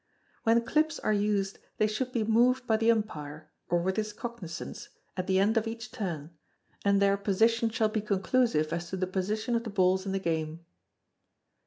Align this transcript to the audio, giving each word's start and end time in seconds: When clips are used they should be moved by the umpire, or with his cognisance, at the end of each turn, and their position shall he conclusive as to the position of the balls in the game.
When 0.45 0.65
clips 0.65 0.97
are 0.97 1.13
used 1.13 1.59
they 1.77 1.85
should 1.85 2.11
be 2.11 2.23
moved 2.23 2.65
by 2.65 2.75
the 2.75 2.89
umpire, 2.89 3.51
or 3.69 3.83
with 3.83 3.97
his 3.97 4.13
cognisance, 4.13 4.89
at 5.15 5.27
the 5.27 5.37
end 5.37 5.57
of 5.57 5.67
each 5.67 5.91
turn, 5.91 6.31
and 6.83 6.99
their 6.99 7.17
position 7.17 7.69
shall 7.69 7.93
he 7.93 8.01
conclusive 8.01 8.73
as 8.73 8.89
to 8.89 8.97
the 8.97 9.05
position 9.05 9.53
of 9.53 9.63
the 9.63 9.69
balls 9.69 10.07
in 10.07 10.11
the 10.11 10.17
game. 10.17 10.65